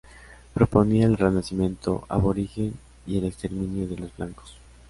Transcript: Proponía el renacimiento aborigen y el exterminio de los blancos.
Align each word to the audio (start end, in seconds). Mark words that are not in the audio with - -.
Proponía 0.55 1.05
el 1.05 1.15
renacimiento 1.15 2.05
aborigen 2.09 2.73
y 3.05 3.19
el 3.19 3.25
exterminio 3.25 3.87
de 3.87 3.97
los 3.97 4.17
blancos. 4.17 4.55